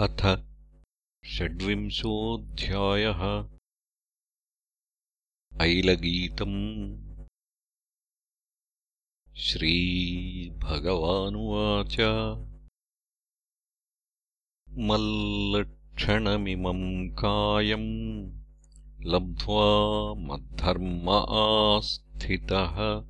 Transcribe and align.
अथ 0.00 0.44
षड्विंशोऽध्यायः। 1.26 3.48
ऐलगीतम् 5.60 6.96
श्रीभगवानुवाच। 9.36 11.96
मल्लक्षणमिमम् 14.70 17.10
कायम् 17.10 18.32
लब्ध्वा 19.00 20.14
मद्धर्म 20.14 21.10
आस्थितः। 21.10 23.04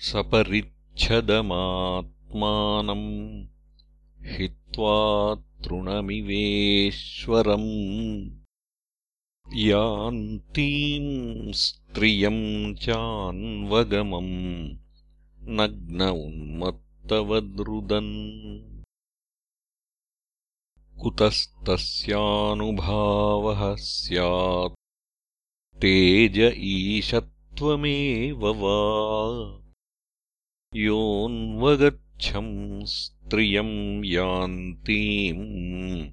सपरिच्छदमात्मानम् 0.08 3.08
हित्वा 4.36 4.96
तृणमिवेश्वरम् 5.64 7.68
यान्तीम् 9.68 11.12
स्त्रियम् 11.62 12.44
चान्वगमम् 12.84 14.36
नग्न 15.58 16.00
उन्मत्तवद्रुदन् 16.24 18.14
कुतस्तस्यानुभावः 21.02 23.74
स्यात्। 23.74 24.74
तेज 25.78 26.54
ईशत्वमेव 26.58 28.46
वा। 28.46 29.60
योऽन्वगच्छम् 30.76 32.84
स्त्रियम् 32.84 34.04
यान्तीम् 34.04 36.10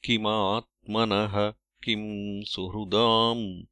किमात्मनः 0.04 1.54
किम् 1.84 2.44
सुहृदाम्? 2.44 3.62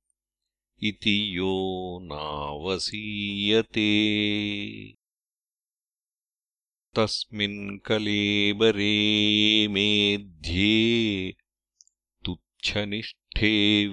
इति 0.82 1.38
यो 1.38 1.98
नावसीयते। 2.02 3.90
तस्मिन् 6.94 7.78
कलेबरे 7.78 9.68
मेध्ये 9.68 11.34
तुच्छनिष्ठे 12.24 13.86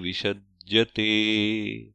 विषज्यते 0.62 1.92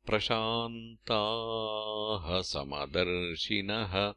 प्रशान्ताः 0.07 2.43
समदर्शिनः 2.43 4.15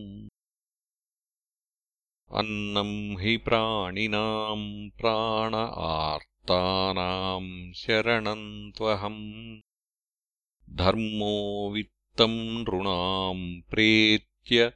अन्नम् 2.35 3.19
हि 3.19 3.37
प्राणिनाम् 3.37 4.89
प्राण 4.89 5.73
आर्तानाम् 5.77 7.73
शरणम् 7.73 8.77
त्वहम्। 8.77 9.59
धर्मो 10.69 11.71
वित्तम् 11.73 12.31
नृणाम् 12.31 13.69
प्रेत्य 13.69 14.71